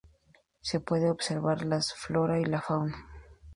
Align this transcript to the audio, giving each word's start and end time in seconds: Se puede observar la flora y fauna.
Se 0.61 0.79
puede 0.79 1.11
observar 1.11 1.63
la 1.63 1.79
flora 1.79 2.39
y 2.39 2.45
fauna. 2.59 3.05